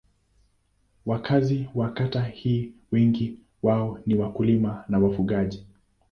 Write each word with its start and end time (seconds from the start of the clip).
Wakazi 1.05 1.69
wa 1.75 1.89
kata 1.91 2.23
hii 2.23 2.73
wengi 2.91 3.39
wao 3.63 3.99
ni 4.05 4.15
wakulima 4.15 4.83
na 4.89 4.99
wafugaji. 4.99 5.65